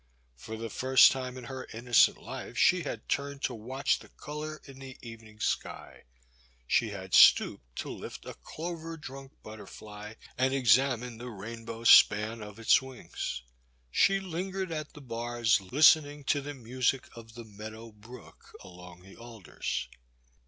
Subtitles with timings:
[0.35, 4.59] For the first time in her innocent life she had turned to watch the colour
[4.65, 6.05] in the evening sky,
[6.65, 12.41] she had stooped to lift a clover drunk butterfly and exam ine the rainbow span
[12.41, 13.43] of its wings,
[13.91, 15.65] she lingered at The Boys Sister.
[15.69, 15.71] 253 the bars,
[16.15, 19.87] listening to the music of the meadow brook along the alders.